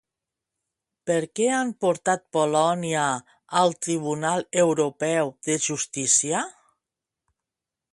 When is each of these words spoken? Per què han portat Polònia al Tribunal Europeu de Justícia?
Per 1.09 1.17
què 1.39 1.49
han 1.57 1.73
portat 1.85 2.23
Polònia 2.37 3.03
al 3.61 3.75
Tribunal 3.89 4.43
Europeu 4.65 5.31
de 5.51 5.61
Justícia? 5.69 6.45